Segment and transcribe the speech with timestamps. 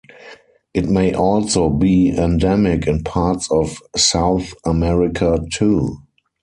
[0.73, 5.97] It may also be endemic in parts of South America, too.